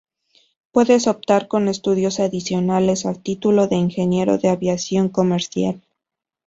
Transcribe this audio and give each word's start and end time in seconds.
Puedes 0.71 1.05
optar, 1.05 1.47
con 1.47 1.67
estudios 1.67 2.19
adicionales, 2.19 3.05
al 3.05 3.21
título 3.21 3.67
de 3.67 3.75
Ingeniero 3.75 4.39
en 4.41 4.49
Aviación 4.49 5.09
Comercial. 5.09 5.83